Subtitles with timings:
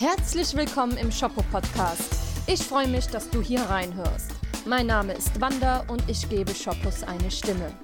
[0.00, 2.14] Herzlich willkommen im Shoppo Podcast.
[2.46, 4.30] Ich freue mich, dass du hier reinhörst.
[4.64, 7.76] Mein Name ist Wanda und ich gebe Shoppos eine Stimme.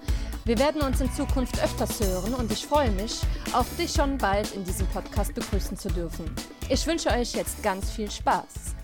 [0.45, 3.21] Wir werden uns in Zukunft öfters hören und ich freue mich,
[3.53, 6.33] auch dich schon bald in diesem Podcast begrüßen zu dürfen.
[6.71, 8.77] Ich wünsche euch jetzt ganz viel Spaß.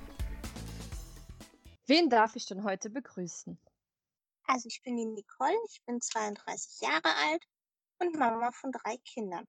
[1.86, 3.56] Wen darf ich denn heute begrüßen?
[4.48, 7.44] Also ich bin die Nicole, ich bin 32 Jahre alt
[8.00, 9.46] und Mama von drei Kindern.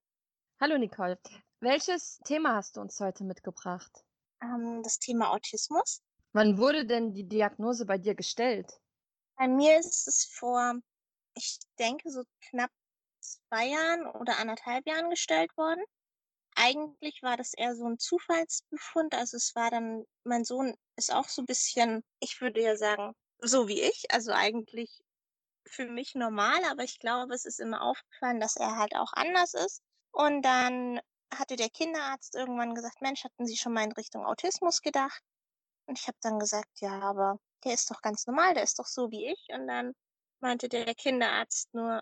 [0.60, 1.18] Hallo Nicole.
[1.64, 4.04] Welches Thema hast du uns heute mitgebracht?
[4.42, 6.02] Ähm, das Thema Autismus.
[6.34, 8.82] Wann wurde denn die Diagnose bei dir gestellt?
[9.38, 10.74] Bei mir ist es vor,
[11.36, 12.72] ich denke, so knapp
[13.20, 15.84] zwei Jahren oder anderthalb Jahren gestellt worden.
[16.56, 19.14] Eigentlich war das eher so ein Zufallsbefund.
[19.14, 23.14] Also es war dann, mein Sohn ist auch so ein bisschen, ich würde ja sagen,
[23.38, 24.06] so wie ich.
[24.10, 25.04] Also eigentlich
[25.68, 29.54] für mich normal, aber ich glaube, es ist immer aufgefallen, dass er halt auch anders
[29.54, 29.84] ist.
[30.12, 31.00] Und dann
[31.34, 35.22] hatte der Kinderarzt irgendwann gesagt, Mensch, hatten Sie schon mal in Richtung Autismus gedacht?
[35.86, 38.86] Und ich habe dann gesagt, ja, aber der ist doch ganz normal, der ist doch
[38.86, 39.48] so wie ich.
[39.54, 39.94] Und dann
[40.40, 42.02] meinte der Kinderarzt nur,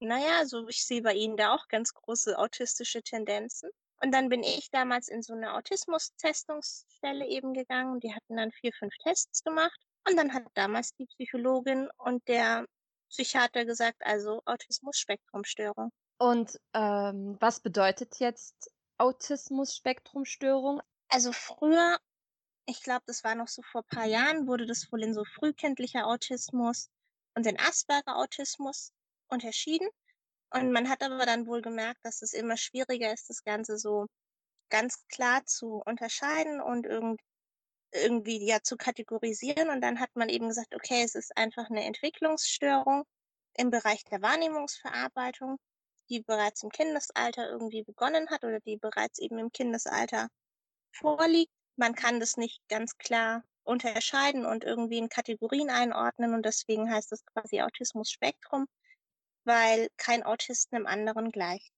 [0.00, 3.70] naja, so ich sehe bei Ihnen da auch ganz große autistische Tendenzen.
[4.02, 8.00] Und dann bin ich damals in so eine Autismus-Testungsstelle eben gegangen.
[8.00, 9.78] Die hatten dann vier, fünf Tests gemacht.
[10.06, 12.66] Und dann hat damals die Psychologin und der
[13.08, 15.90] Psychiater gesagt, also Autismus-Spektrumstörung.
[16.18, 20.80] Und ähm, was bedeutet jetzt Autismus-Spektrumstörung?
[21.08, 21.98] Also früher,
[22.66, 25.24] ich glaube, das war noch so vor ein paar Jahren, wurde das wohl in so
[25.24, 26.88] frühkindlicher Autismus
[27.34, 28.92] und in Asperger-Autismus
[29.28, 29.88] unterschieden.
[30.50, 34.06] Und man hat aber dann wohl gemerkt, dass es immer schwieriger ist, das Ganze so
[34.70, 37.22] ganz klar zu unterscheiden und irgendwie
[37.94, 39.70] irgendwie ja zu kategorisieren.
[39.70, 43.04] Und dann hat man eben gesagt, okay, es ist einfach eine Entwicklungsstörung
[43.56, 45.58] im Bereich der Wahrnehmungsverarbeitung
[46.08, 50.28] die bereits im Kindesalter irgendwie begonnen hat oder die bereits eben im Kindesalter
[50.92, 51.52] vorliegt.
[51.76, 57.12] Man kann das nicht ganz klar unterscheiden und irgendwie in Kategorien einordnen und deswegen heißt
[57.12, 58.66] es quasi Autismus-Spektrum,
[59.44, 61.72] weil kein Autisten im anderen gleicht.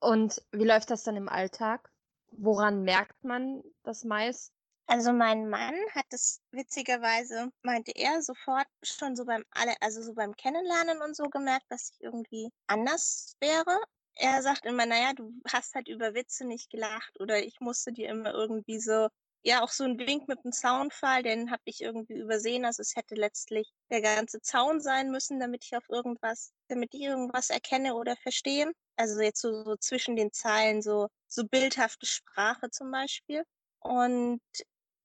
[0.00, 1.90] Und wie läuft das dann im Alltag?
[2.30, 4.52] Woran merkt man das meist?
[4.92, 10.12] Also mein Mann hat es witzigerweise, meinte er, sofort schon so beim alle, also so
[10.12, 13.80] beim Kennenlernen und so gemerkt, dass ich irgendwie anders wäre.
[14.16, 18.10] Er sagt immer, naja, du hast halt über Witze nicht gelacht oder ich musste dir
[18.10, 19.08] immer irgendwie so,
[19.42, 22.66] ja, auch so ein Wink mit dem Zaunfall, den habe ich irgendwie übersehen.
[22.66, 27.00] Also es hätte letztlich der ganze Zaun sein müssen, damit ich auf irgendwas, damit ich
[27.00, 28.70] irgendwas erkenne oder verstehe.
[28.96, 33.42] Also jetzt so, so zwischen den Zeilen, so, so bildhafte Sprache zum Beispiel.
[33.80, 34.40] Und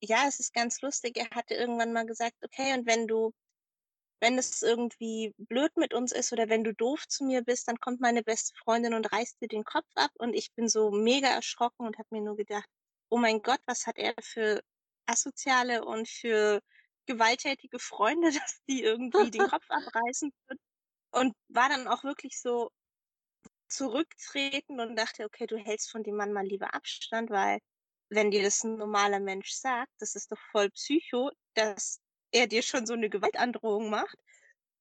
[0.02, 1.18] ja, es ist ganz lustig.
[1.18, 3.34] Er hatte irgendwann mal gesagt, okay, und wenn du,
[4.22, 7.80] wenn es irgendwie blöd mit uns ist oder wenn du doof zu mir bist, dann
[7.80, 10.12] kommt meine beste Freundin und reißt dir den Kopf ab.
[10.16, 12.68] Und ich bin so mega erschrocken und habe mir nur gedacht,
[13.10, 14.62] oh mein Gott, was hat er für
[15.08, 16.62] asoziale und für
[17.06, 20.60] gewalttätige Freunde, dass die irgendwie den Kopf abreißen würden.
[21.12, 22.72] Und war dann auch wirklich so
[23.70, 27.60] zurücktreten und dachte, okay, du hältst von dem Mann mal lieber Abstand, weil
[28.10, 32.00] wenn dir das ein normaler Mensch sagt, das ist doch voll Psycho, dass
[32.32, 34.18] er dir schon so eine Gewaltandrohung macht.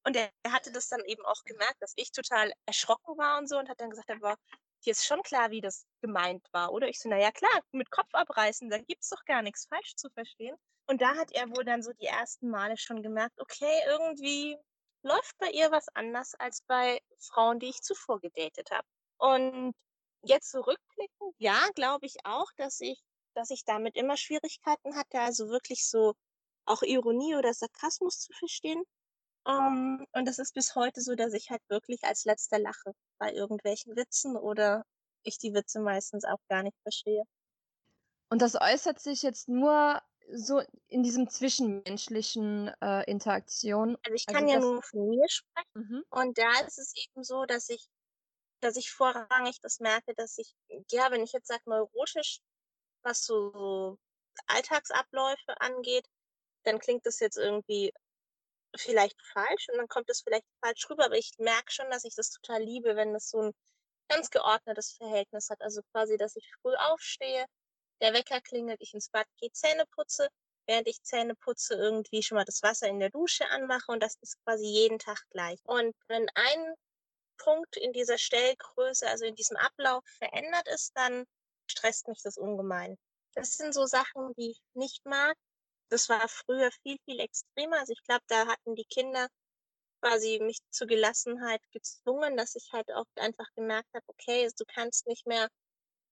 [0.04, 3.48] Und er, er hatte das dann eben auch gemerkt, dass ich total erschrocken war und
[3.48, 4.36] so und hat dann gesagt, aber
[4.80, 6.88] hier ist schon klar, wie das gemeint war, oder?
[6.88, 10.56] Ich so, naja, klar, mit Kopf abreißen, da gibt's doch gar nichts falsch zu verstehen.
[10.86, 14.56] Und da hat er wohl dann so die ersten Male schon gemerkt, okay, irgendwie
[15.02, 18.86] läuft bei ihr was anders als bei Frauen, die ich zuvor gedatet habe.
[19.18, 19.74] Und
[20.22, 23.00] jetzt zurückblicken, ja, glaube ich auch, dass ich
[23.36, 26.14] dass ich damit immer Schwierigkeiten hatte, also wirklich so
[26.64, 28.82] auch Ironie oder Sarkasmus zu verstehen.
[29.44, 32.92] Um, ähm, und es ist bis heute so, dass ich halt wirklich als letzter lache
[33.18, 34.84] bei irgendwelchen Witzen oder
[35.22, 37.22] ich die Witze meistens auch gar nicht verstehe.
[38.28, 43.96] Und das äußert sich jetzt nur so in diesem zwischenmenschlichen äh, Interaktion.
[44.02, 45.70] Also ich kann also ja nur von mir sprechen.
[45.74, 46.04] Mhm.
[46.10, 47.86] Und da ist es eben so, dass ich,
[48.60, 50.54] dass ich vorrangig das merke, dass ich,
[50.90, 52.40] ja, wenn ich jetzt sage neurotisch,
[53.06, 53.98] was so
[54.46, 56.06] Alltagsabläufe angeht,
[56.64, 57.92] dann klingt das jetzt irgendwie
[58.76, 62.14] vielleicht falsch und dann kommt es vielleicht falsch rüber, aber ich merke schon, dass ich
[62.14, 63.52] das total liebe, wenn das so ein
[64.08, 65.60] ganz geordnetes Verhältnis hat.
[65.62, 67.46] Also quasi, dass ich früh aufstehe,
[68.00, 70.28] der Wecker klingelt, ich ins Bad gehe, Zähne putze,
[70.66, 74.16] während ich Zähne putze, irgendwie schon mal das Wasser in der Dusche anmache und das
[74.20, 75.60] ist quasi jeden Tag gleich.
[75.64, 76.74] Und wenn ein
[77.38, 81.24] Punkt in dieser Stellgröße, also in diesem Ablauf verändert ist, dann
[81.66, 82.98] stresst mich das ungemein.
[83.36, 85.36] Das sind so Sachen, die ich nicht mag.
[85.90, 87.78] Das war früher viel, viel extremer.
[87.78, 89.28] Also ich glaube, da hatten die Kinder
[90.00, 95.06] quasi mich zur Gelassenheit gezwungen, dass ich halt auch einfach gemerkt habe, okay, du kannst
[95.06, 95.48] nicht mehr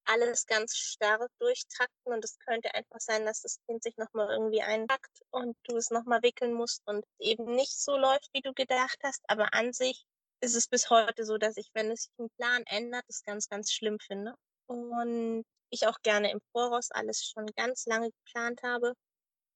[0.06, 4.62] alles ganz starr durchtakten und es könnte einfach sein, dass das Kind sich nochmal irgendwie
[4.62, 8.98] einpackt und du es nochmal wickeln musst und eben nicht so läuft, wie du gedacht
[9.02, 9.22] hast.
[9.28, 10.04] Aber an sich
[10.40, 13.48] ist es bis heute so, dass ich, wenn es sich ein Plan ändert, das ganz,
[13.48, 14.34] ganz schlimm finde.
[14.66, 15.44] Und
[15.74, 18.94] ich auch gerne im Voraus alles schon ganz lange geplant habe.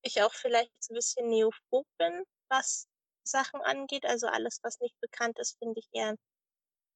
[0.02, 2.86] Ich auch vielleicht ein bisschen neophob bin, was
[3.26, 4.06] Sachen angeht.
[4.06, 6.16] Also alles, was nicht bekannt ist, finde ich eher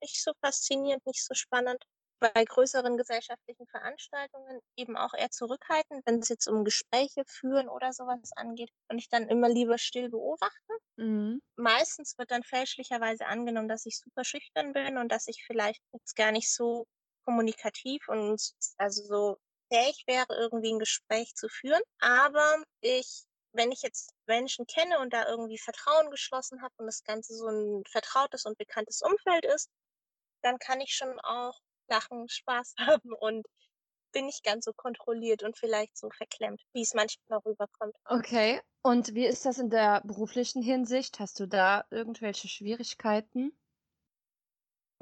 [0.03, 1.85] nicht so faszinierend, nicht so spannend
[2.21, 7.93] bei größeren gesellschaftlichen Veranstaltungen eben auch eher zurückhaltend, wenn es jetzt um Gespräche führen oder
[7.93, 10.75] sowas angeht und ich dann immer lieber still beobachte.
[10.99, 11.41] Mhm.
[11.57, 16.15] Meistens wird dann fälschlicherweise angenommen, dass ich super schüchtern bin und dass ich vielleicht jetzt
[16.17, 16.87] gar nicht so
[17.25, 18.41] kommunikativ und
[18.79, 19.37] also so
[19.73, 21.83] fähig wäre, irgendwie ein Gespräch zu führen.
[22.01, 27.03] Aber ich, wenn ich jetzt Menschen kenne und da irgendwie Vertrauen geschlossen habe und das
[27.05, 29.69] Ganze so ein vertrautes und bekanntes Umfeld ist,
[30.43, 31.59] dann kann ich schon auch
[31.89, 33.47] lachen, Spaß haben und
[34.13, 37.95] bin nicht ganz so kontrolliert und vielleicht so verklemmt, wie es manchmal rüberkommt.
[38.05, 38.61] Okay.
[38.83, 41.19] Und wie ist das in der beruflichen Hinsicht?
[41.19, 43.53] Hast du da irgendwelche Schwierigkeiten?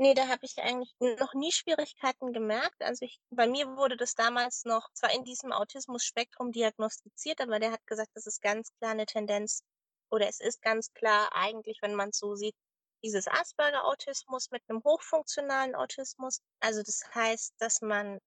[0.00, 2.82] Nee, da habe ich eigentlich noch nie Schwierigkeiten gemerkt.
[2.82, 7.72] Also ich, bei mir wurde das damals noch zwar in diesem Autismus-Spektrum diagnostiziert, aber der
[7.72, 9.62] hat gesagt, das ist ganz klar eine Tendenz
[10.10, 12.54] oder es ist ganz klar eigentlich, wenn man es so sieht,
[13.04, 16.40] dieses Asperger-Autismus mit einem hochfunktionalen Autismus.
[16.60, 18.20] Also das heißt, dass man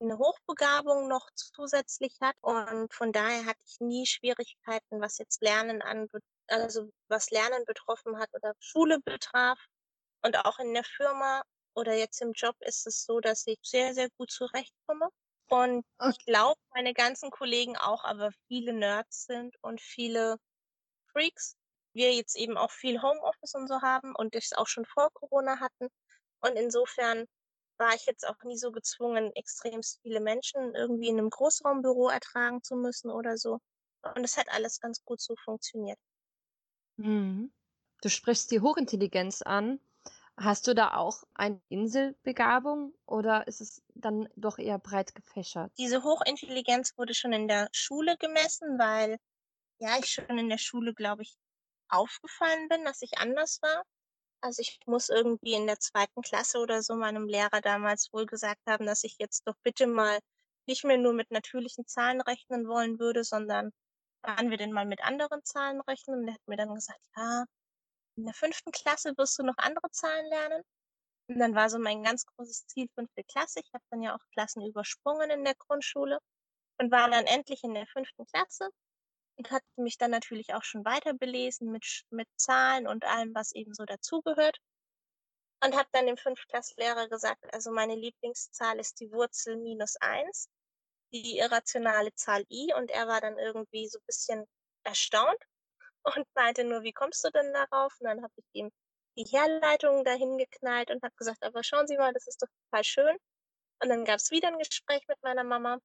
[0.00, 5.82] eine Hochbegabung noch zusätzlich hat und von daher hatte ich nie Schwierigkeiten, was jetzt Lernen
[5.82, 6.06] an,
[6.46, 9.58] also was Lernen betroffen hat oder Schule betraf.
[10.28, 11.42] Und auch in der Firma
[11.74, 15.08] oder jetzt im Job ist es so, dass ich sehr, sehr gut zurechtkomme.
[15.48, 16.10] Und okay.
[16.10, 20.36] ich glaube, meine ganzen Kollegen auch, aber viele Nerds sind und viele
[21.12, 21.56] Freaks
[21.94, 25.60] wir jetzt eben auch viel Homeoffice und so haben und das auch schon vor Corona
[25.60, 25.88] hatten.
[26.40, 27.24] Und insofern
[27.78, 32.62] war ich jetzt auch nie so gezwungen, extrem viele Menschen irgendwie in einem Großraumbüro ertragen
[32.62, 33.60] zu müssen oder so.
[34.14, 35.98] Und es hat alles ganz gut so funktioniert.
[36.98, 37.50] Mhm.
[38.02, 39.80] Du sprichst die Hochintelligenz an.
[40.40, 45.72] Hast du da auch eine Inselbegabung oder ist es dann doch eher breit gefächert?
[45.78, 49.18] Diese Hochintelligenz wurde schon in der Schule gemessen, weil
[49.80, 51.36] ja, ich schon in der Schule, glaube ich,
[51.88, 53.84] aufgefallen bin, dass ich anders war.
[54.42, 58.60] Also ich muss irgendwie in der zweiten Klasse oder so meinem Lehrer damals wohl gesagt
[58.68, 60.20] haben, dass ich jetzt doch bitte mal
[60.66, 63.72] nicht mehr nur mit natürlichen Zahlen rechnen wollen würde, sondern
[64.22, 66.20] wann wir denn mal mit anderen Zahlen rechnen.
[66.20, 67.44] Und er hat mir dann gesagt, ja,
[68.18, 70.62] in der fünften Klasse wirst du noch andere Zahlen lernen.
[71.28, 73.60] Und dann war so mein ganz großes Ziel fünfte Klasse.
[73.60, 76.18] Ich habe dann ja auch Klassen übersprungen in der Grundschule
[76.78, 78.70] und war dann endlich in der fünften Klasse
[79.36, 83.52] und hatte mich dann natürlich auch schon weiter belesen mit, mit Zahlen und allem, was
[83.52, 84.58] eben so dazugehört.
[85.62, 90.48] Und habe dann dem Fünftklasslehrer gesagt, also meine Lieblingszahl ist die Wurzel minus eins,
[91.12, 92.72] die irrationale Zahl i.
[92.74, 94.44] Und er war dann irgendwie so ein bisschen
[94.84, 95.44] erstaunt
[96.04, 97.92] und meinte nur, wie kommst du denn darauf?
[98.00, 98.70] Und dann habe ich ihm
[99.16, 102.84] die Herleitung dahin geknallt und habe gesagt, aber schauen Sie mal, das ist doch total
[102.84, 103.16] schön.
[103.82, 105.78] Und dann gab es wieder ein Gespräch mit meiner Mama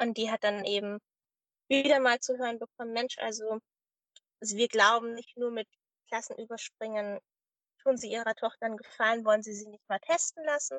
[0.00, 0.98] und die hat dann eben
[1.68, 3.60] wieder mal zu hören bekommen, Mensch, also,
[4.40, 5.68] also wir glauben nicht nur mit
[6.08, 7.20] Klassenüberspringen
[7.82, 10.78] tun sie ihrer Tochter einen Gefallen, wollen sie sie nicht mal testen lassen.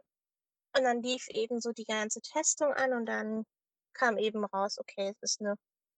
[0.75, 3.45] Und dann lief eben so die ganze Testung an und dann
[3.93, 5.55] kam eben raus, okay, es ist eine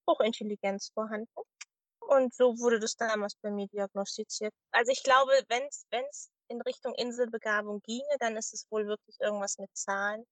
[0.07, 1.29] Hochintelligenz vorhanden.
[2.07, 4.53] Und so wurde das damals bei mir diagnostiziert.
[4.71, 9.57] Also ich glaube, wenn es in Richtung Inselbegabung ginge, dann ist es wohl wirklich irgendwas
[9.57, 10.23] mit Zahlen.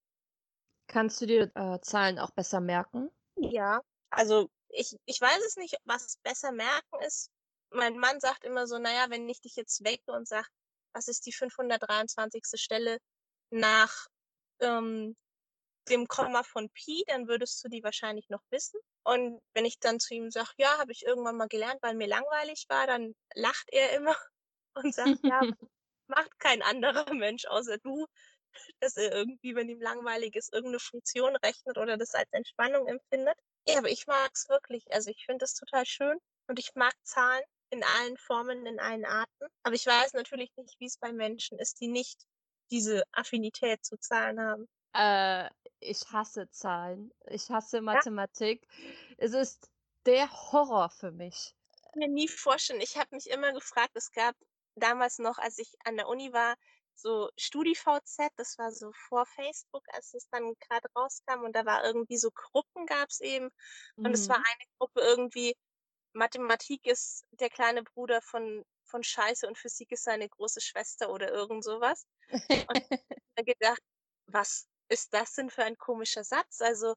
[0.88, 3.10] Kannst du dir äh, Zahlen auch besser merken?
[3.36, 7.32] Ja, also ich, ich weiß es nicht, was besser merken ist.
[7.72, 10.48] Mein Mann sagt immer so, naja, wenn ich dich jetzt wecke und sag,
[10.94, 12.44] was ist die 523.
[12.56, 13.00] Stelle
[13.50, 14.08] nach
[14.60, 15.16] ähm,
[15.90, 18.80] dem Komma von Pi, dann würdest du die wahrscheinlich noch wissen.
[19.04, 22.08] Und wenn ich dann zu ihm sage, ja, habe ich irgendwann mal gelernt, weil mir
[22.08, 24.16] langweilig war, dann lacht er immer
[24.76, 25.42] und sagt, ja,
[26.08, 28.06] macht kein anderer Mensch außer du,
[28.80, 33.38] dass er irgendwie, wenn ihm langweilig ist, irgendeine Funktion rechnet oder das als Entspannung empfindet.
[33.68, 34.84] Ja, aber ich mag's wirklich.
[34.92, 39.06] Also ich finde das total schön und ich mag Zahlen in allen Formen, in allen
[39.06, 39.48] Arten.
[39.64, 42.22] Aber ich weiß natürlich nicht, wie es bei Menschen ist, die nicht
[42.70, 44.68] diese Affinität zu Zahlen haben.
[44.94, 47.12] Äh, ich hasse Zahlen.
[47.28, 48.66] Ich hasse Mathematik.
[48.78, 49.16] Ja?
[49.18, 49.70] Es ist
[50.06, 51.56] der Horror für mich.
[51.76, 52.82] Ich kann mir nie vorstellen.
[52.82, 54.36] Ich habe mich immer gefragt, es gab
[54.76, 56.56] damals noch, als ich an der Uni war,
[56.96, 61.84] so StudiVZ, das war so vor Facebook, als es dann gerade rauskam und da war
[61.84, 63.50] irgendwie so Gruppen gab es eben
[63.96, 64.14] und mhm.
[64.14, 65.56] es war eine Gruppe irgendwie
[66.14, 71.32] Mathematik ist der kleine Bruder von von Scheiße und Physik ist seine große Schwester oder
[71.32, 72.06] irgend sowas.
[72.30, 72.38] Und
[72.92, 73.82] ich habe gedacht,
[74.28, 76.62] was ist das denn für ein komischer Satz?
[76.62, 76.96] Also,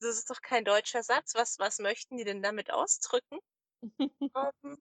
[0.00, 1.34] das ist doch kein deutscher Satz.
[1.34, 3.38] Was was möchten die denn damit ausdrücken?
[4.36, 4.78] Ähm,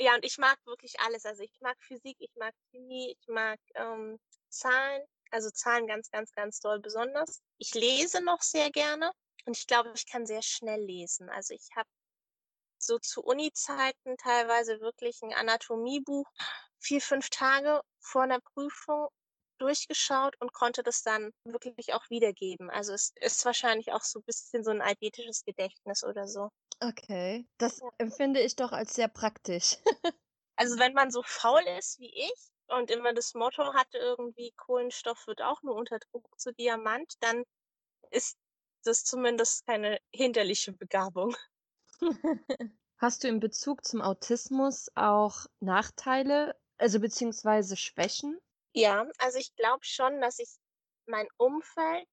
[0.00, 1.26] ja, und ich mag wirklich alles.
[1.26, 4.18] Also, ich mag Physik, ich mag Chemie, ich mag, ähm,
[4.50, 7.42] Zahlen, also Zahlen ganz, ganz, ganz doll besonders.
[7.58, 9.12] Ich lese noch sehr gerne
[9.46, 11.30] und ich glaube, ich kann sehr schnell lesen.
[11.30, 11.88] Also, ich habe
[12.78, 16.26] so zu Uni-Zeiten teilweise wirklich ein Anatomiebuch
[16.80, 19.08] vier, fünf Tage vor einer Prüfung
[19.58, 22.70] durchgeschaut und konnte das dann wirklich auch wiedergeben.
[22.70, 26.50] Also, es ist wahrscheinlich auch so ein bisschen so ein eidetisches Gedächtnis oder so.
[26.80, 27.90] Okay, das Ja.
[27.98, 29.76] empfinde ich doch als sehr praktisch.
[30.56, 35.26] Also, wenn man so faul ist wie ich und immer das Motto hatte irgendwie: „Kohlenstoff
[35.26, 37.44] wird auch nur unter Druck zu Diamant“, dann
[38.10, 38.38] ist
[38.84, 41.36] das zumindest keine hinderliche Begabung.
[42.98, 48.38] Hast du in Bezug zum Autismus auch Nachteile, also beziehungsweise Schwächen?
[48.80, 50.50] Ja, also, ich glaube schon, dass ich
[51.06, 52.06] mein Umfeld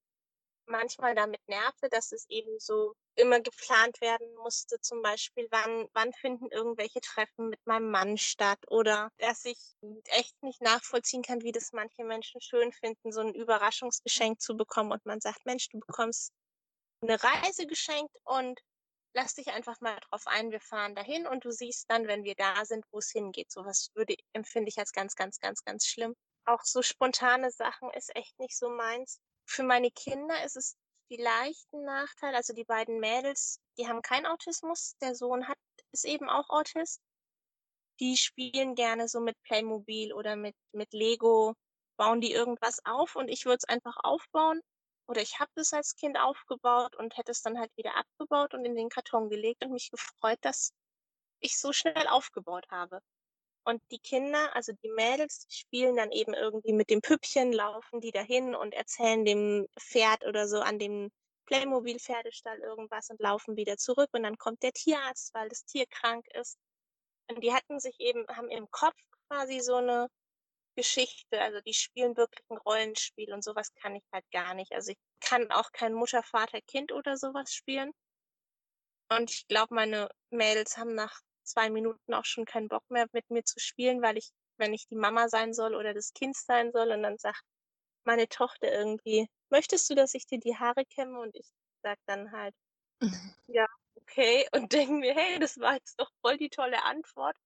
[0.68, 6.14] manchmal damit nervte, dass es eben so immer geplant werden musste, zum Beispiel, wann wann
[6.14, 9.60] finden irgendwelche Treffen mit meinem Mann statt oder dass ich
[10.08, 14.92] echt nicht nachvollziehen kann, wie das manche Menschen schön finden, so 'n Überraschungsgeschenk zu bekommen
[14.94, 16.32] und man sagt: „Mensch, du bekommst
[17.02, 18.60] 'ne Reise geschenkt und
[19.16, 22.36] lass dich einfach mal drauf ein, wir fahren dahin und du siehst dann, wenn wir
[22.36, 26.16] da sind, wo's hingeht.“ So was würde empfinde ich als ganz, ganz, ganz, ganz schlimm.
[26.48, 29.20] Auch so spontane Sachen ist echt nicht so meins.
[29.48, 30.76] Für meine Kinder ist es
[31.08, 32.36] vielleicht 'n Nachteil.
[32.36, 34.96] Also, die beiden Mädels, die haben keinen Autismus.
[35.02, 35.58] Der Sohn hat
[35.92, 36.98] ist eben auch Autist.
[38.00, 41.56] Die spielen gerne so mit Playmobil oder mit mit Lego,
[41.98, 44.62] bauen die irgendwas auf und ich würde es einfach aufbauen
[45.08, 48.66] oder ich habe es als Kind aufgebaut und hätte es dann halt wieder abgebaut und
[48.66, 50.72] in den Karton gelegt und mich gefreut, dass
[51.42, 53.02] ich so schnell aufgebaut habe.
[53.68, 58.00] Und die Kinder, also die Mädels, die spielen dann eben irgendwie mit dem Püppchen, laufen
[58.00, 61.10] die dahin und erzählen dem Pferd oder so an dem
[61.48, 66.28] Playmobil-Pferdestall irgendwas und laufen wieder zurück und dann kommt der Tierarzt, weil das Tier krank
[66.36, 66.60] ist.
[67.32, 68.98] Und die hatten sich eben haben im Kopf
[69.30, 70.08] quasi so 'ne
[70.78, 74.74] Geschichte, also die spielen wirklich 'n Rollenspiel und so was kann ich halt gar nicht.
[74.74, 77.92] Also, ich kann auch kein Mutter, Vater, Kind oder so was spielen.
[79.12, 83.30] Und ich glaube, meine Mädels haben nach 2 Minuten auch schon keinen Bock mehr, mit
[83.32, 86.72] mir zu spielen, weil ich wenn ich die Mama sein soll oder das Kind sein
[86.72, 87.44] soll und dann sagt
[88.06, 91.48] meine Tochter irgendwie: „Möchtest du, dass ich dir die Haare kämme?“ Und ich
[91.84, 92.56] sage dann halt:
[93.48, 97.38] „Ja, okay“ und denke mir: „Hey, das war jetzt doch voll die tolle Antwort.“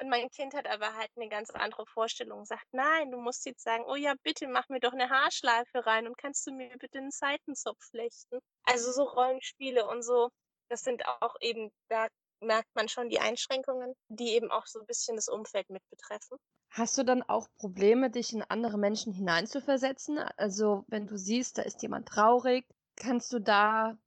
[0.00, 3.62] Und mein Kind hat aber halt 'ne ganz andere Vorstellung, sagt: „Nein, du musst jetzt
[3.62, 6.98] sagen: ‚Oh ja, bitte mach mir doch 'ne Haarschleife rein und kannst du mir bitte
[6.98, 10.30] 'n Seitenzopf flechten?‘“ Also, so Rollenspiele und so,
[10.70, 12.08] das sind auch eben da
[12.40, 16.38] merkt man schon die Einschränkungen, die eben auch so 'n bisschen das Umfeld mit betreffen.
[16.72, 20.18] Hast du dann auch Probleme, dich in andere Menschen hineinzuversetzen?
[20.18, 22.64] Also, wenn du siehst, da ist jemand traurig,
[22.96, 23.98] kannst du da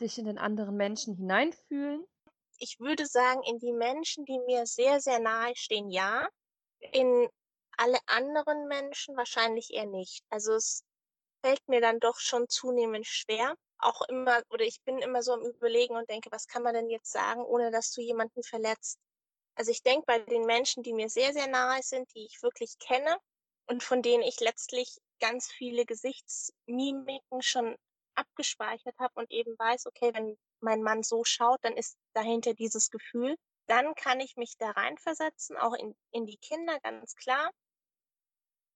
[0.00, 2.04] dich in den anderen Menschen hineinfühlen?
[2.58, 6.28] Ich würde sagen, in die Menschen, die mir sehr, sehr nahestehen, ja.
[6.80, 7.28] In
[7.76, 10.24] alle anderen Menschen wahrscheinlich eher nicht.
[10.30, 10.84] Also, es
[11.44, 15.42] fällt mir dann doch schon zunehmend schwer, auch immer oder ich bin immer so am
[15.44, 18.98] Überlegen und denke: „Was kann man denn jetzt sagen, ohne dass du jemanden verletzt?“
[19.56, 22.78] Also, ich denke bei den Menschen, die mir sehr, sehr nahe sind, die ich wirklich
[22.80, 23.16] kenne
[23.68, 27.76] und von denen ich letztlich ganz viele Gesichtsmimiken schon
[28.16, 32.90] abgespeichert habe und eben weiß: „Okay, wenn mein Mann so schaut, dann ist dahinter dieses
[32.90, 33.36] Gefühl.“
[33.68, 37.50] Dann kann ich mich da reinversetzen, auch in in die Kinder, ganz klar.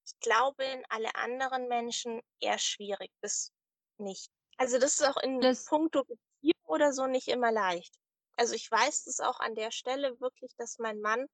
[0.06, 3.52] Ich glaube, in alle anderen Menschen eher schwierig bis
[3.98, 4.30] nicht.
[4.58, 7.94] Also, das ist auch in Das puncto Beziehung oder so nicht immer leicht.
[8.36, 11.26] Also, ich weiß das auch an der Stelle wirklich, dass mein Mann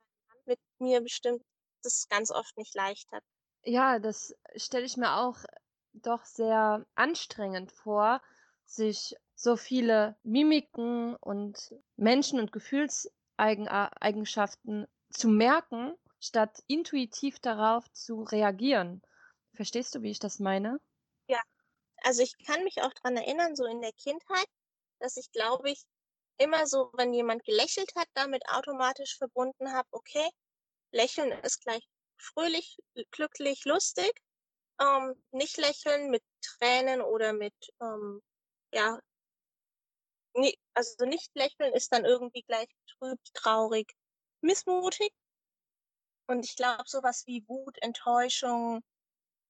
[0.46, 1.42] mit mir bestimmt
[1.82, 3.24] das ganz oft nicht leicht hat.
[3.64, 5.38] Ja, das stelle ich mir auch
[5.94, 8.20] doch sehr anstrengend vor,
[8.66, 17.90] sich so viele Mimiken und Menschen und Gefühlseigen a Eigenschaften zu merken, statt intuitiv darauf
[17.92, 19.00] zu reagieren.
[19.54, 20.80] Verstehst du, wie ich das meine?
[22.02, 24.46] Also, ich kann mich auch dran erinnern, so in der Kindheit,
[25.00, 25.84] dass ich, glaube ich,
[26.38, 30.28] immer so, wenn jemand gelächelt hat, damit automatisch verbunden habe: „Okay,
[30.92, 31.88] lächeln ist gleich
[32.18, 32.78] fröhlich,
[33.12, 34.22] glücklich, lustig.“
[34.80, 38.22] Ähm, nicht lächeln mit Tränen oder mit, ähm,
[38.74, 39.00] ja
[40.34, 43.92] ne, also, nicht lächeln ist dann irgendwie gleich betrübt, traurig,
[44.40, 45.12] missmutig.
[46.28, 48.82] Und ich glaube, so was wie Wut, Enttäuschung,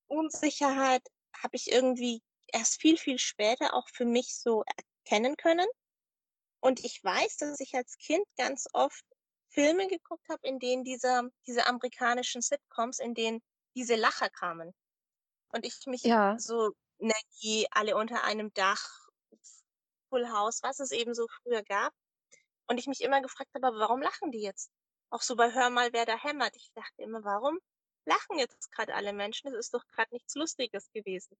[0.08, 1.02] Unsicherheit
[1.42, 4.64] habe ich irgendwie erst viel, viel später auch für mich so
[5.04, 5.66] erkennen können.
[6.60, 9.04] Und ich weiß, dass ich als Kind ganz oft
[9.50, 13.40] Filme geguckt habe, in denen dieser diese amerikanischen Sitcoms, in denen
[13.76, 14.72] diese Lacher kamen.
[15.52, 16.36] Und ich mich Ja.
[16.36, 19.08] so Nanny, alle unter einem Dach,
[20.08, 21.92] Full House, was es eben so früher gab.
[22.68, 24.70] Und ich mich immer gefragt habe, warum lachen die jetzt?
[25.10, 26.56] Auch so bei Hör mal, wer da hämmert.
[26.56, 27.58] Ich dachte immer, warum
[28.06, 29.48] lachen jetzt gerade alle Menschen?
[29.48, 31.36] Es ist doch gerade nichts Lustiges gewesen.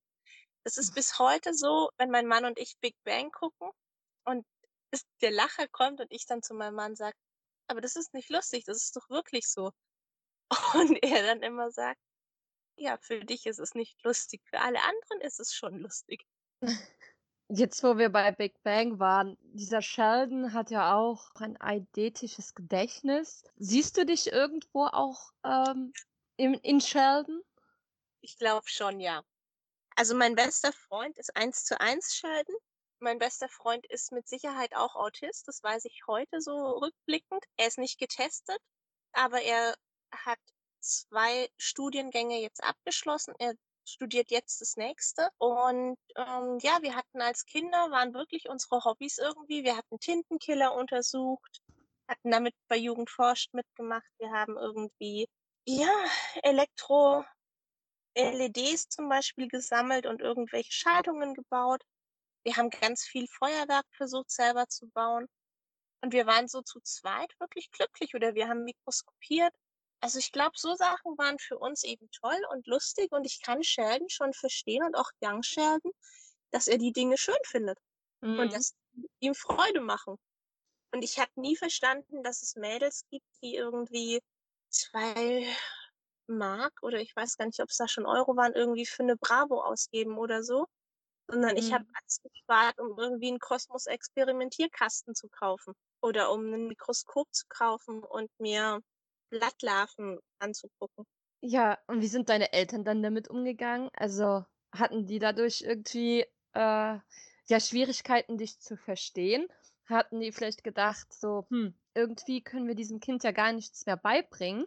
[0.65, 3.71] Das ist bis heute so, wenn mein Mann und ich Big Bang gucken
[4.25, 4.47] und
[5.23, 7.17] der Lacher kommt und ich dann zu meinem Mann sage,
[7.69, 9.73] aber das ist nicht lustig, das ist doch wirklich so.
[10.75, 12.01] Und er dann immer sagt,
[12.77, 16.27] ja, für dich ist es nicht lustig, für alle anderen ist es schon lustig.
[17.49, 23.45] Jetzt, wo wir bei Big Bang waren, dieser Sheldon hat ja auch ein eidetisches Gedächtnis.
[23.57, 25.93] Siehst du dich irgendwo auch ähm,
[26.37, 27.43] in, in Sheldon?
[28.21, 29.23] Ich glaube schon, ja.
[30.01, 32.57] Also mein bester Freund ist eins zu eins Sheldon.
[33.01, 37.45] Mein bester Freund ist mit Sicherheit auch Autist, das weiß ich heute so rückblickend.
[37.59, 38.57] Er ist nicht getestet,
[39.13, 39.77] aber er
[40.11, 40.39] hat
[40.81, 43.35] zwei Studiengänge jetzt abgeschlossen.
[43.39, 43.53] Er
[43.85, 45.29] studiert jetzt das nächste.
[45.37, 49.65] Und ähm, ja, wir hatten als Kinder, waren wirklich unsere Hobbys irgendwie.
[49.65, 51.61] Wir hatten Tintenkiller untersucht,
[52.09, 54.11] hatten damit bei Jugend forscht mitgemacht.
[54.17, 55.29] Wir haben irgendwie,
[55.67, 55.93] ja,
[56.43, 57.23] Elektro,
[58.15, 61.83] LEDs zum Beispiel gesammelt und irgendwelche Schaltungen gebaut.
[62.45, 65.27] Wir haben ganz viel Feuerwerk versucht selber zu bauen.
[66.03, 69.53] Und wir waren so zu zweit wirklich glücklich oder wir haben mikroskopiert.
[70.01, 73.63] Also ich glaube, so Sachen waren für uns eben toll und lustig und ich kann
[73.63, 75.93] Sheldon schon verstehen und auch Young Sheldon,
[76.53, 77.79] dass er die Dinge schön findet
[78.23, 78.39] mhm.
[78.39, 78.75] und dass
[79.21, 80.17] ihm Freude machen.
[80.93, 84.21] Und ich habe nie verstanden, dass es Mädels gibt, die irgendwie
[84.71, 85.47] zwei
[86.39, 89.17] Mark oder ich weiß gar nicht, ob es da schon Euro waren, irgendwie für eine
[89.17, 90.67] Bravo ausgeben oder so
[91.31, 91.93] sondern ich habe mhm.
[91.95, 98.31] alles gespart, um irgendwie einen Kosmos-Experimentierkasten zu kaufen oder um ein Mikroskop zu kaufen und
[98.39, 98.81] mir
[99.31, 101.05] Blattlarven anzugucken.
[101.41, 103.89] Ja, und wie sind deine Eltern dann damit umgegangen?
[103.95, 106.23] Also hatten die dadurch irgendwie
[106.53, 106.99] äh,
[107.49, 109.47] ja Schwierigkeiten, dich zu verstehen?
[109.87, 113.97] Hatten die vielleicht gedacht, so, hm, irgendwie können wir diesem Kind ja gar nichts mehr
[113.97, 114.67] beibringen,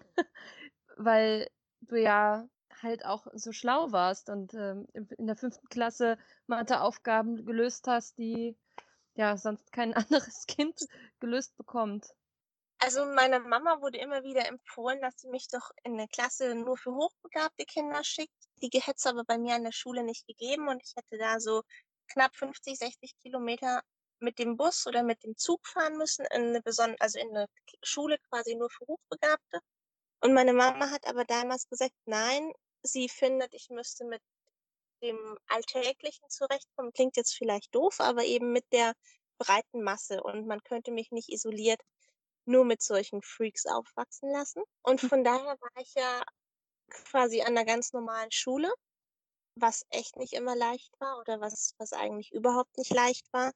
[0.98, 1.50] weil
[1.82, 2.48] du ja
[2.82, 8.58] halt auch so schlau warst und ähm, in der fünften Klasse Matheaufgaben gelöst hast, die
[9.16, 10.80] ja sonst kein anderes Kind
[11.20, 12.08] gelöst bekommt.
[12.80, 16.76] Also meiner Mama wurde immer wieder empfohlen, dass sie mich doch in eine Klasse nur
[16.76, 18.34] für hochbegabte Kinder schickt.
[18.62, 21.40] Die hätte es aber bei mir an der Schule nicht gegeben und ich hätte da
[21.40, 21.64] so
[22.08, 23.82] knapp 50, 60 Kilometer
[24.20, 26.62] mit dem Bus oder mit dem Zug fahren müssen, in eine
[27.00, 27.48] also in eine
[27.84, 29.60] Schule quasi nur für Hochbegabte.
[30.24, 34.22] Und meine Mama hat aber damals gesagt, nein, sie findet, ich müsste mit
[35.02, 36.94] dem Alltäglichen zurechtkommen.
[36.94, 38.94] Klingt jetzt vielleicht doof, aber eben mit der
[39.38, 40.24] breiten Masse.
[40.24, 41.82] Und man könnte mich nicht isoliert
[42.46, 44.64] nur mit solchen Freaks aufwachsen lassen.
[44.82, 45.10] Und hm.
[45.10, 46.24] von daher war ich ja
[46.90, 48.74] quasi an einer ganz normalen Schule,
[49.56, 53.52] was echt nicht immer leicht war oder was, was eigentlich überhaupt nicht leicht war,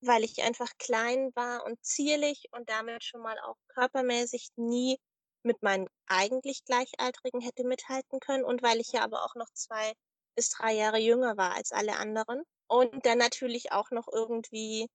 [0.00, 4.98] weil ich einfach klein war und zierlich und damit schon mal auch körpermäßig nie
[5.44, 9.92] mit meinen eigentlich Gleichaltrigen hätte mithalten können und weil ich ja aber auch noch zwei
[10.36, 14.88] bis drei Jahre jünger war als alle anderen und dann natürlich auch noch irgendwie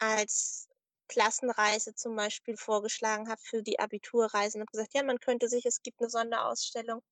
[0.00, 0.68] als
[1.08, 5.82] Klassenreise zum Beispiel vorgeschlagen habe für die Abiturreisen und gesagt, ja, man könnte sich, es
[5.82, 7.02] gibt eine Sonderausstellung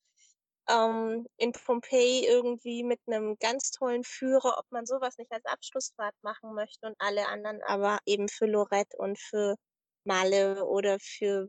[0.69, 6.15] ähm, in Pompeji irgendwie mit einem ganz tollen Führer, ob man sowas nicht als Abschlussfahrt
[6.23, 9.57] machen möchte und alle anderen aber eben für Lorette und für
[10.05, 11.49] Malle oder für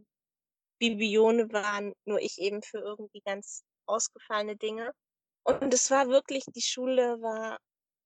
[0.79, 4.91] Bibione waren, nur ich eben für irgendwie ganz ausgefallene Dinge.
[5.43, 7.57] Und es war wirklich, die Schule war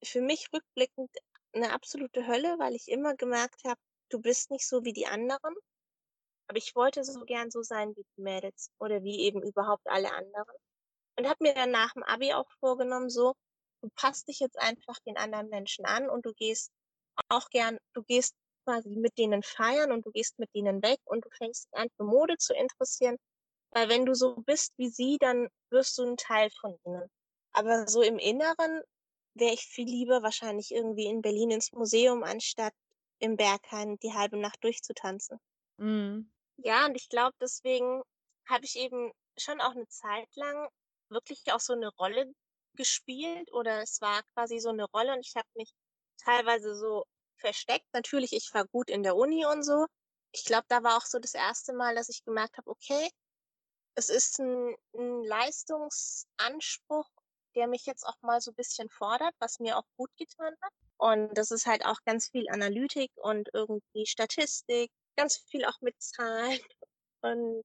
[0.03, 1.10] für mich rückblickend
[1.53, 3.79] eine absolute Hölle, weil ich immer gemerkt habe,
[4.10, 5.55] du bist nicht so wie die anderen.
[6.47, 10.12] Aber ich wollte so gern so sein wie die Mädels oder wie eben überhaupt alle
[10.13, 10.55] anderen.
[11.17, 13.34] Und habe mir dann nach dem Abi auch vorgenommen, so,
[13.81, 16.71] du passt dich jetzt einfach den anderen Menschen an und du gehst
[17.29, 21.26] auch gern, du gehst quasi mit denen feiern und du gehst mit denen weg und
[21.26, 23.17] du fängst an für Mode zu interessieren.
[23.71, 27.10] Weil wenn du so bist wie sie, dann wirst du ein Teil von ihnen.
[27.54, 28.82] Aber so im Inneren
[29.34, 32.74] wäre ich viel lieber wahrscheinlich irgendwie in Berlin ins Museum, anstatt
[33.19, 35.39] im Berghain die halbe Nacht durchzutanzen.
[35.78, 36.32] Mhm.
[36.58, 38.02] Ja, und ich glaube, deswegen
[38.47, 40.69] habe ich eben schon auch eine Zeit lang
[41.10, 42.34] wirklich auch so eine Rolle
[42.76, 45.71] gespielt oder es war quasi so eine Rolle und ich habe mich
[46.17, 47.04] teilweise so
[47.41, 47.86] versteckt.
[47.93, 49.86] Natürlich, ich war gut in der Uni und so.
[50.32, 53.10] Ich glaube, da war auch so das erste Mal, dass ich gemerkt habe, okay,
[53.95, 57.10] es ist ein, ein Leistungsanspruch,
[57.56, 60.71] der mich jetzt auch mal so ein bisschen fordert, was mir auch gut getan hat.
[60.97, 65.95] Und das ist halt auch ganz viel Analytik und irgendwie Statistik, ganz viel auch mit
[66.01, 66.60] Zahlen.
[67.23, 67.63] Und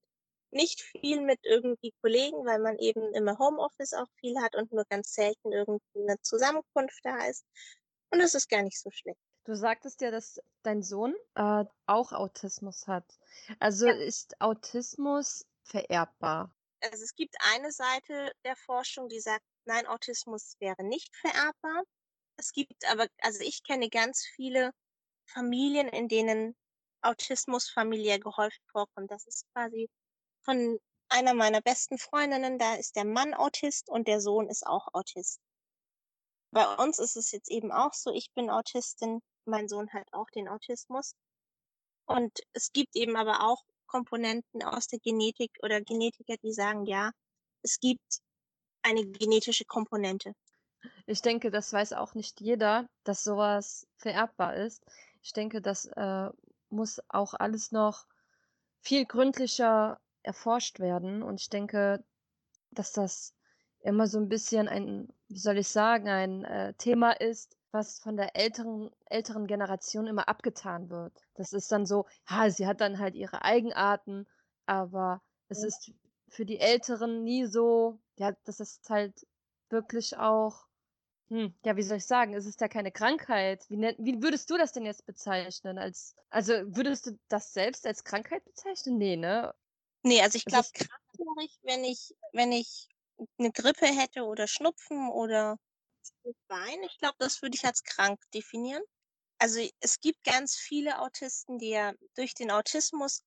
[0.50, 4.84] nicht viel mit irgendwie Kollegen, weil man eben immer Homeoffice auch viel hat und nur
[4.88, 7.44] ganz selten irgendwie eine Zusammenkunft da ist.
[8.10, 9.20] Und das ist gar nicht so schlecht.
[9.46, 13.04] Du sagtest ja, dass dein Sohn äh, auch Autismus hat.
[13.60, 13.92] Also Ja.
[13.92, 16.50] ist Autismus vererbbar?
[16.80, 21.84] Also es gibt eine Seite der Forschung, die sagt, nein, Autismus wäre nicht vererbbar.
[22.38, 24.72] Es gibt aber, also ich kenne ganz viele
[25.26, 26.56] Familien, in denen
[27.02, 29.10] Autismus familiär gehäuft vorkommt.
[29.10, 29.88] Das ist quasi
[30.44, 30.78] von
[31.08, 35.40] einer meiner besten Freundinnen, da ist der Mann Autist und der Sohn ist auch Autist.
[36.52, 40.30] Bei uns ist es jetzt eben auch so, ich bin Autistin, mein Sohn hat auch
[40.30, 41.14] den Autismus.
[42.06, 47.10] Und es gibt eben aber auch Komponenten aus der Genetik oder Genetiker, die sagen, ja,
[47.62, 48.20] es gibt
[48.82, 50.34] eine genetische Komponente.
[51.06, 54.84] Ich denke, das weiß auch nicht jeder, dass sowas vererbbar ist.
[55.22, 56.30] Ich denke, das äh,
[56.68, 58.06] muss auch alles noch
[58.80, 61.22] viel gründlicher erforscht werden.
[61.22, 62.04] Und ich denke,
[62.70, 63.34] dass das
[63.80, 68.16] immer so ein bisschen ein, wie soll ich sagen, ein äh, Thema ist, was von
[68.16, 71.22] der älteren, älteren Generation immer abgetan wird.
[71.34, 74.26] Das ist dann so, ja, sie hat dann halt ihre Eigenarten,
[74.66, 75.64] aber es Mhm.
[75.64, 75.92] ist
[76.28, 79.26] für die Älteren nie so, ja, das ist halt
[79.70, 80.66] wirklich auch,
[81.28, 83.64] hm, ja, wie soll ich sagen, es ist ja keine Krankheit.
[83.70, 85.78] Wie, wie würdest du das denn jetzt bezeichnen?
[85.78, 88.98] Als, also würdest du das selbst als Krankheit bezeichnen?
[88.98, 89.54] Nee, ne?
[90.02, 92.88] Nee, also ich glaube, krank wäre ich, wenn ich, wenn ich
[93.38, 95.58] eine Grippe hätte oder Schnupfen oder
[96.48, 96.82] Bein.
[96.84, 98.82] Ich glaube, das würde ich als krank definieren.
[99.38, 103.22] Also es gibt ganz viele Autisten, die ja durch den Autismus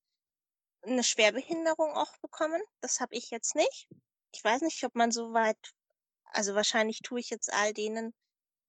[0.81, 2.61] eine Schwerbehinderung auch bekommen.
[2.81, 3.87] Das habe ich jetzt nicht.
[4.33, 5.57] Ich weiß nicht, ob man so weit,
[6.25, 8.13] also wahrscheinlich tue ich jetzt all denen,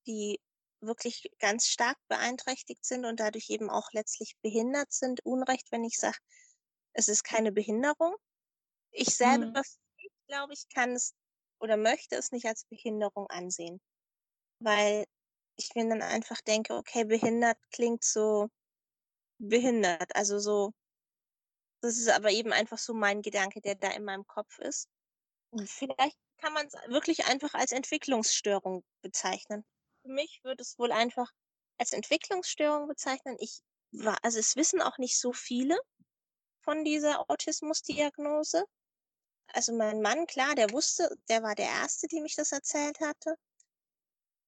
[0.06, 0.40] die
[0.80, 5.98] wirklich ganz stark beeinträchtigt sind und dadurch eben auch letztlich behindert sind, Unrecht, wenn ich
[5.98, 6.18] sage,
[6.94, 8.16] es ist keine Behinderung.
[8.92, 9.62] Ich selber, Mhm.
[10.28, 11.14] glaube ich, kann es
[11.60, 13.80] oder möchte es nicht als Behinderung ansehen,
[14.60, 15.04] weil
[15.56, 18.48] ich mir dann einfach denke, okay, behindert klingt so
[19.38, 20.72] behindert, also so,
[21.82, 24.88] das ist aber eben einfach so mein Gedanke, der da in meinem Kopf ist.
[25.50, 29.64] Und vielleicht kann man es wirklich einfach als Entwicklungsstörung bezeichnen.
[30.02, 31.30] Für mich würde es wohl einfach
[31.78, 33.36] als Entwicklungsstörung bezeichnen.
[33.40, 33.60] Ich
[33.92, 35.78] war, also es wissen auch nicht so viele
[36.60, 38.64] von dieser Autismusdiagnose.
[39.48, 43.34] Also mein Mann, klar, der wusste, der war der Erste, dem ich das erzählt hatte.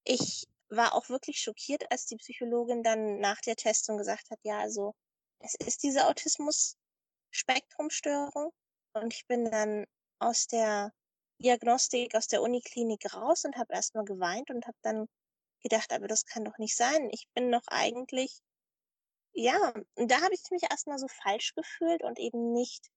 [0.04, 4.60] Ich war auch wirklich schockiert, als die Psychologin dann nach der Testung gesagt hat, ja,
[4.60, 4.94] also
[5.40, 8.52] es ist diese Autismus-Spektrumstörung.
[8.94, 9.86] Und ich bin dann
[10.18, 10.92] aus der
[11.38, 15.08] Diagnostik, aus der Uniklinik raus und habe erstmal geweint und habe dann
[15.62, 17.08] gedacht, aber das kann doch nicht sein.
[17.10, 18.40] Ich bin doch eigentlich,
[19.32, 22.90] ja, und da habe ich mich erstmal so falsch gefühlt und eben nicht,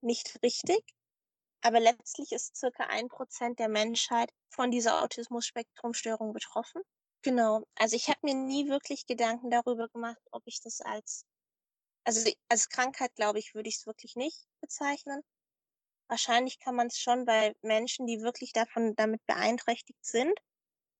[0.00, 0.84] nicht richtig.
[1.62, 6.82] Aber letztlich ist circa ein Prozent der Menschheit von dieser Autismus-Spektrum-Störung betroffen.
[7.22, 7.62] Genau.
[7.76, 11.24] Also ich habe mir nie wirklich Gedanken darüber gemacht, ob ich das als,
[12.04, 15.22] also als Krankheit, glaube ich, würde ich es wirklich nicht bezeichnen.
[16.08, 20.36] Wahrscheinlich kann man es schon bei Menschen, die wirklich davon damit beeinträchtigt sind,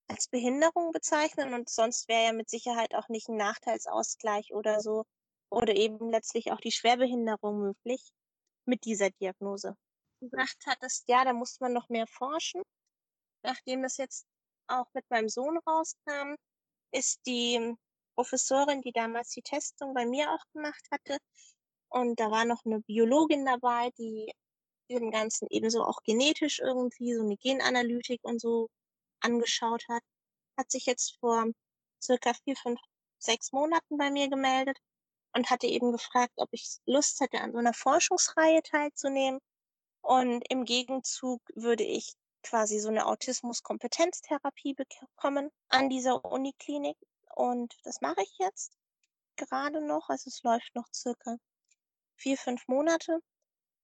[0.08, 5.04] als Behinderung bezeichnen und sonst wäre ja mit Sicherheit auch nicht ein Nachteilsausgleich oder so
[5.50, 8.12] oder eben letztlich auch die Schwerbehinderung möglich
[8.66, 9.76] mit dieser Diagnose.
[10.22, 12.62] Gesagt hattest, ja, da muss man noch mehr forschen.
[13.44, 14.24] Nachdem das jetzt
[14.68, 16.36] auch mit meinem Sohn rauskam,
[16.92, 17.74] ist die
[18.14, 21.18] Professorin, die damals die Testung bei mir auch gemacht hatte,
[21.90, 24.32] und da war noch eine Biologin dabei, die
[24.90, 28.68] dem Ganzen ebenso auch genetisch irgendwie so eine Genanalytik und so
[29.20, 30.02] angeschaut hat,
[30.58, 31.46] hat sich jetzt vor
[32.02, 32.80] circa vier, fünf,
[33.18, 34.78] sechs Monaten bei mir gemeldet
[35.34, 39.40] und hatte eben gefragt, ob ich Lust hätte, an so einer Forschungsreihe teilzunehmen.
[40.02, 46.96] Und im Gegenzug würde ich quasi so eine Autismus-Kompetenztherapie bekommen an dieser Uniklinik.
[47.34, 48.72] Und das mache ich jetzt
[49.36, 50.08] gerade noch.
[50.10, 51.36] Also es läuft noch circa
[52.16, 53.20] vier, fünf Monate.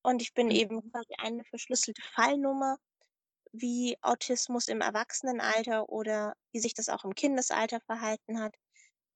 [0.02, 0.52] Und ich bin Mhm.
[0.52, 2.78] eben quasi eine verschlüsselte Fallnummer,
[3.52, 8.54] wie Autismus im Erwachsenenalter oder wie sich das auch im Kindesalter verhalten hat,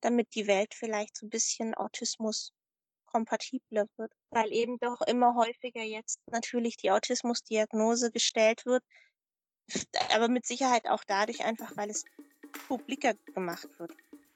[0.03, 2.53] damit die Welt vielleicht so ein bisschen Autismus
[3.07, 8.83] kompatibler wird, weil eben doch immer häufiger jetzt natürlich die Autismusdiagnose gestellt wird,
[10.15, 12.05] aber mit Sicherheit auch dadurch einfach, weil es
[12.67, 13.93] publiker gemacht wird.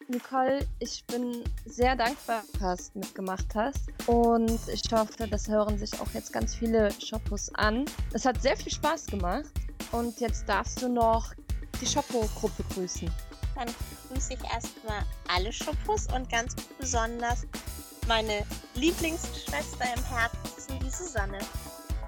[0.09, 3.89] Nicole, ich bin sehr dankbar, dass du mitgemacht hast.
[4.07, 7.87] Und ich hoffe, das hören sich auch jetzt ganz viele Shoppos an.
[8.13, 9.51] Es hat sehr viel Spaß gemacht.
[9.91, 11.35] Und jetzt darfst du noch
[11.81, 13.11] die Shoppo-Gruppe grüßen.
[13.57, 13.69] Dann
[14.09, 17.47] grüße ich erstmal alle Schopos und ganz besonders
[18.07, 21.38] meine Lieblingsschwester im Herzen, die Susanne.